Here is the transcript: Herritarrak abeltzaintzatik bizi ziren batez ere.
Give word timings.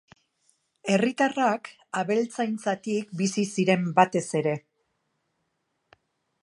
Herritarrak 0.93 1.69
abeltzaintzatik 2.01 3.13
bizi 3.21 3.45
ziren 3.59 3.85
batez 4.01 4.27
ere. 4.43 4.57